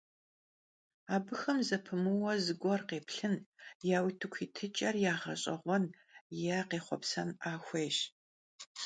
Abıxem 1.15 1.59
zepımıuue 1.67 2.35
zıguer 2.45 2.81
khêplhın, 2.89 3.35
ya 3.89 3.99
vutıku 4.03 4.37
yitıç'er 4.43 4.95
yağeş'eğuen 5.03 5.83
yê 6.39 6.57
khêxhuepsen'a 6.69 7.51
xuêyş. 7.65 7.97